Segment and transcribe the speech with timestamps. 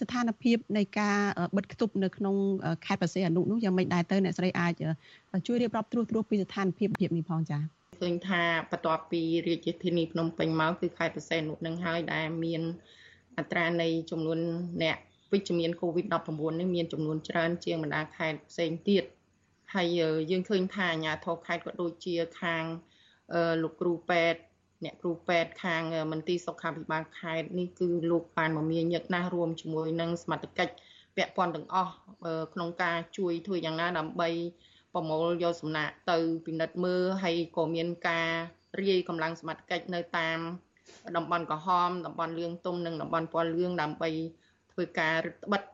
[0.00, 1.18] ស្ថានភាពនៃការ
[1.56, 2.36] បិទគប់នៅក្នុង
[2.86, 4.72] ខេត្តបរសេអនុនោះយ៉ាងម៉េចដែរទៅអ្នកស្រីអាច
[5.46, 7.62] ជួយរៀបរាប់ត្រួសត្រាសពីស្ថានភាពភាពនេះផងចា៎
[8.00, 12.62] ឃើញថាបន្ទាប់ពីរាជធានីភ្នំពេញមកគឺខេត្តបរសេអនុនឹងហើយដែលមាន
[13.38, 14.38] អត្រានៃចំនួន
[14.82, 14.96] អ្នក
[15.32, 19.04] វិជ្ជមាន COVID-19 នេះមានចំនួនច្រើនជាងបណ្ដាខេត្តផ្សេងទៀត
[19.74, 19.88] ហើយ
[20.30, 22.64] យើងឃើញថាអាជ្ញាធរខេត្តក៏ដូចជាខាង
[23.62, 24.40] លោកគ្រូពេទ្យ
[24.84, 30.74] អ្នកគ្រូពេទ្យខាងមន្ទីរសុខាភិបាលខេត្តនេះគឺលោកបានមមាញឹកណាស់រួមជាមួយនឹងសមត្ថកិច្ច
[31.16, 31.92] ពាក់ព័ន្ធទាំងអស់
[32.54, 34.28] ក្នុងការជួយធ្វើយ៉ាងណាដើម្បី
[34.94, 38.28] ប្រមូលយកសំណាក់ទៅពិនិត្យមើលហើយក៏មានការ
[38.80, 40.38] រាយកម្លាំងសមត្ថកិច្ចនៅតាម
[41.16, 44.10] តំបន់ក្រហមតំបន់លឿងទុំនិងតំបន់ពណ៌លឿងដើម្បី
[44.72, 45.72] ធ្វើការរឹតបន្តឹង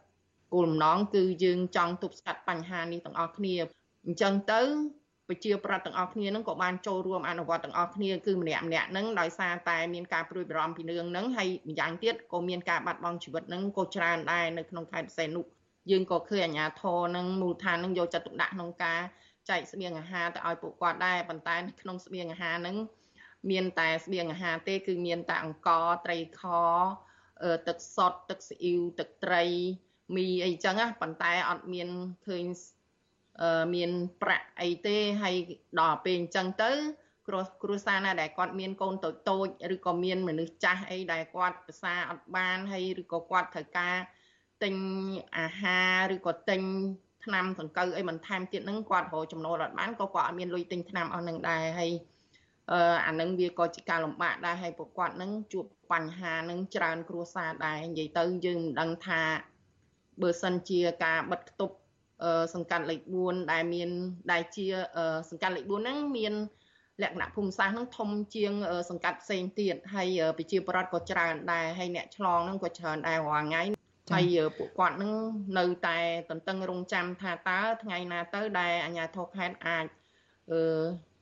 [0.52, 3.55] គោលបំណងគឺយើងចង់ទប់ស្កាត់បញ្ហានេះទាំងអស់គ្នា
[4.05, 4.61] អញ្ចឹងទៅ
[5.28, 15.45] ប្រជាប្រដ្ឋទាំងអស់គ្នានឹងក៏បានចូលរួមអនុវត្តទាំងអស់គ្នាគឺម្នាក់ម្នាក់នឹងដោយសារតែមានការព្រួយបារម្ភពីរឿងហ្នឹងហើយម្យ៉ាងទៀតក៏មានការបាត់បង់ជីវិតហ្នឹងក៏ច្រើនដែរនៅក្នុងខេត្តផ្សេងនោះ
[15.91, 19.00] យើងក៏ឃើញអាជ្ញាធរនឹងមូលដ្ឋាននឹងយកចិត្តទុកដាក់ក្នុងការ
[19.48, 22.77] ចែកស្បៀងអាហារទៅឲ្យពួកគាត់ដែរប៉ុន្តែក្នុងស្បៀងអាហារហ្នឹង
[23.50, 26.42] មានតែស្បៀងអាហារទេ គឺមានតែអង្ករត្រីខ
[27.69, 29.44] ទឹកសុទ្ធទឹកស៊ីអ៊ីវទឹកត្រី
[30.16, 31.88] មីអីចឹងណាប៉ុន្តែអត់មាន
[32.27, 32.44] ឃើញ
[33.75, 33.91] មាន
[34.22, 35.36] ប្រាក់អីទេហើយ
[35.81, 36.70] ដល់ពេលអញ្ចឹងទៅ
[37.28, 43.97] គ្រួគ្រួសារណាដែលគាត់មានកូនតូចតូចឬក៏មានមនុស្សចាស់អីដែលគាត់ភាសាអត់បានហើយឬក៏គាត់ត្រូវការ
[44.62, 44.75] ទិញ
[45.39, 45.78] អាហា
[46.11, 46.61] រឬក៏ទិញ
[47.25, 51.92] ថ្នាំសង្កូវអីបន្ថែមទៀតហ្នឹងគាត់រកចំណូលអត់បានក៏គាត់អត់មានលុយទិញថ្នាំអស់នឹងដែរហើយ
[52.70, 59.22] អឺអានឹងវាក៏ជាការលំបាកដែរហើយពួកគាត់នឹងជួបបញ្ហានឹងច្រើនគ្រួសារដែរនិយាយទៅយើងមិនដឹងថា
[60.22, 61.77] បើសិនជាការបិទគប់
[62.55, 63.91] សង្កាត់លេខ4ដែលមាន
[64.33, 64.66] ដែលជា
[65.30, 66.34] សង្កាត់លេខ4ហ្នឹងមាន
[67.02, 68.52] លក្ខណៈភូមិសាស្ត្រហ្នឹងធំជាង
[68.91, 73.62] សង្កាត់ផ្សេងទៀតហើយប្រជាពលរដ្ឋក៏ច្រើនដែរហើយអ្នកឆ្លងហ្នឹងក៏ច្រើនដែររាល់ថ្ងៃ
[74.12, 75.12] ហើយពួកគាត់នឹង
[75.58, 75.98] នៅតែ
[76.30, 79.84] តន្ទឹងរង់ចាំថាតើថ្ងៃណាទៅដែលអាជ្ញាធរខេត្តអាច
[80.50, 80.60] អឺ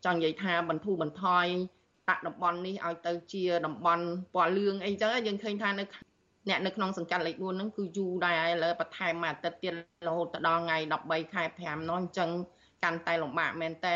[0.05, 1.47] ចង់និយាយថាបន្ធូរបន្ថយ
[2.09, 4.04] ដាក់តំបន់នេះឲ្យទៅជាតំបន់
[4.34, 5.84] ពណ៌លឿងអីចឹងយើងឃើញថានៅ
[6.49, 9.73] អ្នកនៅក្នុងសង្កាត់លេខ4ហ្នឹងគឺយូរដែរហើយឥឡូវបន្ថែមមួយអាទិត្យទៀត
[10.07, 12.31] រហូតដល់ថ្ងៃ13ខែ5នោះអញ្ចឹង
[12.83, 13.95] កាន់តែលំបាកមែនតើ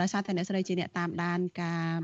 [0.00, 1.98] ដោយសារតែអ្នកស្រីជាអ្នកតាមដានការ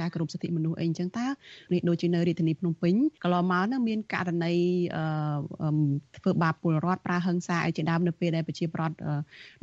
[0.00, 1.26] ការគោរពសិទ្ធិមនុស្សអីអញ្ចឹងតើ
[1.72, 4.54] នេះដូចជានៅរាជធានីភ្នំពេញកន្លងមកនឹងមានករណី
[6.16, 8.96] ធ្វើបាបពលរដ្ឋប្រើហិង្សាអីជាដើមនៅពេលដែលប្រជាប្រដ្ឋ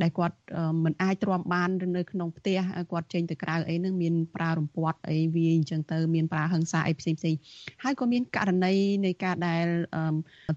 [0.01, 0.35] ដែលគាត់
[0.84, 2.59] មិនអាចទ្រាំបាននៅក្នុងផ្ទះ
[2.91, 7.35] គាត់ចេញទៅក្រៅអីនឹងមានប្រើរំពាត់អីវាអញ្ចឹងទៅមានប្រើហិង្សាអីផ្សេងផ្សេង
[7.84, 8.73] ហើយក៏មានករណី
[9.06, 9.67] នៃការដែល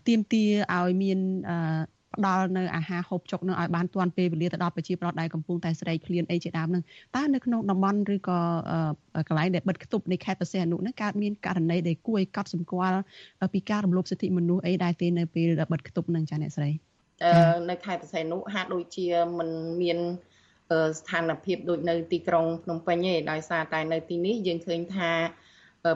[0.08, 0.44] ទៀមទា
[0.74, 1.18] ឲ្យមាន
[2.14, 6.82] ផ្ដល់នៅអាហារហូបចុកនឹងឲ្យបានទាន់ពេលវេលាទៅដល់ប្រជាប្រដ្ឋដែលកំពុងតែស្រែកឃ្លានអីជាដើមនឹង
[7.16, 8.38] តើនៅក្នុងតំបន់ឬក៏
[9.28, 12.98] កន្លែងដែលបិទគប់នៃខេត្តបរសេអនុនឹងកើតមានករណីដែលគួរឲ្យកត់សម្គាល់
[13.54, 16.70] ពីការរំលោភសិទ្ធិមនុស្សអីដែរទេនៅពេលបិទគប់នឹងចាអ្នកស្រី
[17.70, 19.06] នៅខេត្តបរសេអនុហាក់ដូចជា
[19.38, 19.48] មិន
[19.82, 19.98] មាន
[20.98, 25.10] ស្ថានភាពដូចនៅទីក្រុងភ្នំពេញទេដោយសារតែនៅទីនេះយើងឃើញថា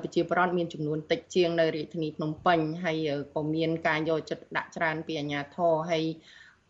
[0.02, 6.04] ប្រជាប្រដ្ឋមានចំនួនតិចជាងនៅរាជធានីភ្នំពេញហើយក៏មានការយកចិត្តដាក់ច្រើនពីអាជ្ញាធរហើយ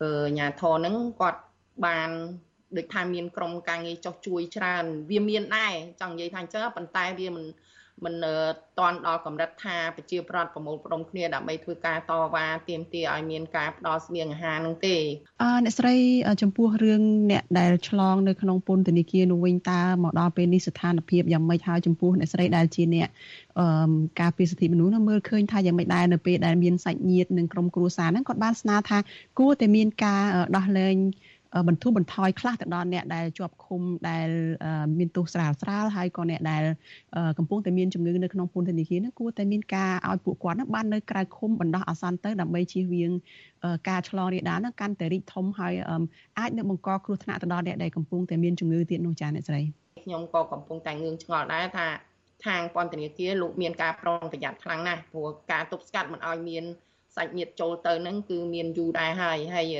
[0.01, 1.41] អាជ្ញាធរហ្នឹងគាត់
[1.85, 2.09] បាន
[2.77, 7.45] ដូចថាមានក្រុមការងារចោះជួយច្រើន វាមានដែរចង់និយាយថាអញ្ចឹងប៉ុន្តែវាមិន
[8.05, 8.15] មិន
[8.79, 14.97] តន់ដល់កម្រិតថាប្រជាប្រដ្ឋប្រមូលផ្ដុំគ្នាដើម្បីធ្វើការតវ៉ាទាមទារឲ្យមានការផ្ដល់ស្បៀងអាហារនោះទេ
[15.41, 15.95] អឺអ្នកស្រី
[16.41, 17.01] ចំពោះរឿង
[17.31, 23.07] អ្នកដែលឆ្លងនៅក្នុងពន្ធនាគារនោះវិញតើមកដល់ពេលនេះស្ថានភាពយ៉ាងម៉េចហើយចំពោះអ្នកស្រីដែលជាអ្នក
[23.59, 28.97] អឺការពារសិទ្ធិមនុស្សនោះមើលឃើញថាយ៉ាងម៉េចដែរនៅពេលដែលមានសាច់ញាតិនិងក្រុមគ្រួសារហ្នឹងគាត់បានស្នើថា
[29.39, 30.23] គួរតែមានការ
[30.55, 30.95] ដោះលែង
[31.67, 34.27] បន្ធូរបន្ថយខ្លះទៅដល់អ្នកដែលជាប់ឃុំដែល
[34.99, 36.63] មានទោសស្រាលស្រាលហើយក៏អ្នកដែល
[37.37, 43.11] កំពុងតែមានជំងឺនៅក្នុងពន្ធនាគារនោះគួរតែមានការឲ្យពួកគាត់នឹងបាននៅក្រៅឃុំបណ្ដោះអាសន្នទៅដើម្បីជៀសវាង
[43.89, 45.73] ការឆ្លងរាលដាលនោះកាន់តែរីកធំហើយ
[46.39, 49.61] អាចនឹងបង្កគ្រោះថ្នាក់ទៅដល់អ្នកដែលកំពុងតែមានជំងឺទៀតនោះចាអ្នកស្រី
[50.05, 51.87] ខ្ញុំក៏កំពុងតែងឿងឆ្ងល់ដែរថា
[52.45, 56.63] ខាងពន្ធនាគារលោកមានការប្រុងប្រយ័ត្នខ្លាំងណាស់ព្រោះការទប់ស្កាត់មិនឲ្យមាន
[57.15, 59.75] សាច់ញាតិចូលទៅនឹងគឺមានយូរដែរហើយហើយ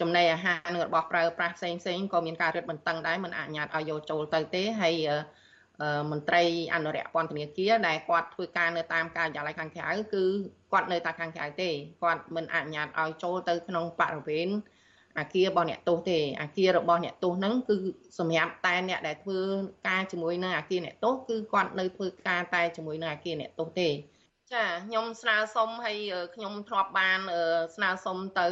[0.00, 4.94] ចំណីអាហារនិងរបស់ប្រើប្រាស់ផ្សេងផ្សេងក៏មានការរឹតបន្តឹងដែរមិនអនុញ្ញាតឲ្យយកចូលទៅទេហើយ
[6.10, 6.42] មន្ត្រី
[6.74, 10.24] អនុរិយពន្ធនាគារដែលគាត់ធ្វើការនៅតាមការិយាល័យខាងក្រៅគឺ
[10.72, 11.70] គាត់នៅតែខាងក្រៅទេ
[12.02, 14.48] គាត់មិនអនុញ្ញាតឲ្យចូលទៅក្នុងបរិវេណ
[15.18, 17.76] អាគាររបស់អ្នកទោសទេអាគាររបស់អ្នកទោសហ្នឹងគឺ
[18.18, 19.38] សម្រាប់តែអ្នកដែលធ្វើ
[19.88, 23.88] ការជាមួយនឹងអាគារអ្នកទោសគឺគាត់នៅធ្វើការតែជាមួយនឹងអាគារអ្នកទោសទេ
[24.52, 25.98] ចាខ្ញុំស្នើសុំឲ្យ
[26.34, 27.20] ខ្ញុំធ្លាប់បាន
[27.76, 28.46] ស្នើសុំទៅ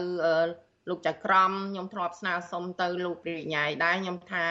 [0.88, 4.46] លោកចៅក្រមខ្ញុំធ្លាប់ស្នើសុំទៅលោកព្រះញ៉ាយដែរខ្ញុំថា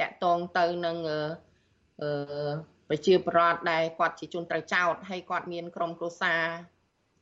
[0.00, 2.50] តកតងទៅនឹងអឺ
[2.88, 6.42] ប្រជាប្រដ្ឋដែលគាត់ជាជនត្រូវចោតហើយគាត់មានក្រុមគ្រួសារ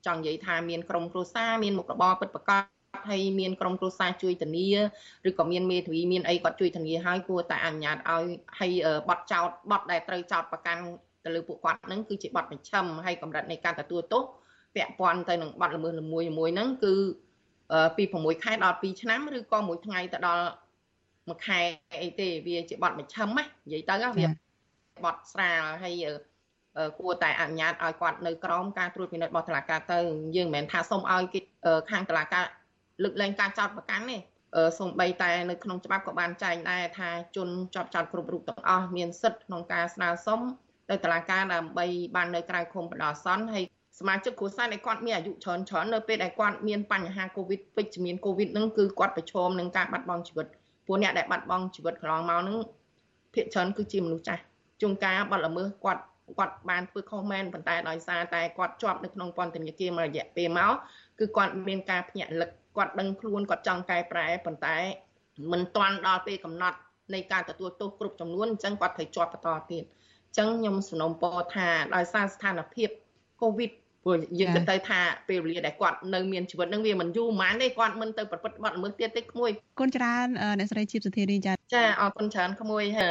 [0.07, 2.65] ចង់និយាយថាមានក្រុមគ្រួសារមានមុខរបរពិតប្រាកដ
[3.09, 4.69] ហើយមានក្រុមគ្រួសារជួយធានា
[5.29, 8.25] ឬក៏មានមេធាវីមានអីគាត់ជួយធានាហើយគួរតែអនុញ្ញាតឲ្យ
[8.59, 8.73] ឲ្យ
[9.09, 10.83] បត់ចោតបត់ដែលត្រូវចោតប្រកាន់
[11.25, 14.23] ទៅលើពួកគាត់ហ្នឹងគឺជាបត់ប្រឆឹមហើយកម្រិតនៃការទទួលទោស
[14.75, 16.95] ពាក់ព័ន្ធទៅនឹងបត់ល្មើសល្មួយមួយហ្នឹងគឺ
[17.97, 20.45] ពី6ខែដល់2ឆ្នាំឬក៏មួយថ្ងៃទៅដល់
[21.29, 21.61] មួយខែ
[22.03, 24.27] អីទេវាជាបត់ប្រឆឹមណានិយាយទៅវា
[25.05, 26.05] បត់ស្រាលហើយ
[26.99, 29.99] គួរតែអនុញ្ញាតឲ្យគាត់នៅក្រោមការត្រួតពិនិត្យរបស់តុលាការទៅ
[30.37, 31.41] យើងមិនមែនថាសូមឲ្យគេ
[31.91, 32.45] ខាងតុលាការ
[33.03, 34.17] លើកលែងការចោទប្រកាន់ទេ
[34.79, 40.41] សូម្បីតែនៅក្នុងច្បាប់ក៏បានចែងដែរថាជនជាប់ចោទគ្រប់រូបទាំងអស់មានសិទ្ធិក្នុងការស្នើសុំ
[40.91, 43.65] ទៅតុលាការដើម្បីបាននៅក្រៅឃុំបណ្ដោះអាសន្នហើយ
[44.01, 50.47] សមាជិកគ្រួសារដែលគាត់មានអាយុច្រើនច្រើននៅពេលដែលគាត់មានបញ្ហាកូវីដវិជ្ជមានកូវីដហ្នឹងគឺគាត់ប្រឈមនឹងការបាត់បង់ជីវិត
[50.87, 52.59] ពួកអ្នកដែលបាត់បង់ជីវិតកន្លងមកហ្នឹង
[53.35, 54.43] ភាគច្រើនគឺជាមនុស្សចាស់
[54.81, 56.03] ជួនកាលបាត់ល្មើសគាត់
[56.39, 60.73] គាត់បានធ្វើខុសមែនប៉ុន្តែដោយសារតែគាត់ជាប់នៅក្នុងពន្ធនាគារមួយរយៈពេលមក
[61.19, 64.77] គឺគាត់មានការភ្ញាក់លឹកគាត់ដឹងខ្លួនគាត់ចង់កែប្រែប៉ុន្តែ
[65.53, 66.79] មិនទាន់ដល់ពេលកំណត់
[67.15, 69.83] នៃការទទួលទោសគ្រប់ចំនួនអញ្ចឹងគាត់ត្រូវជាប់បន្តទៀត
[70.27, 72.89] អញ្ចឹងខ្ញុំសនំពរថាដោយសារស្ថានភាព
[73.43, 73.71] កូវីដ
[74.05, 79.51] ព្រោះយើងគិតទៅថាពេលវេលាដែលគាត់នៅមានជីវិតនឹងវាមិនយូរប៉ុន្មានទេគាត់មិនទៅប្រព្រឹត្តបទល្មើសទៀតទេក្មួយ
[79.81, 80.27] គុណច្រើន
[80.59, 83.09] អ្នកស្រីជីបសុធារីចាចាអរគុណច្រើនក្មួយហ៎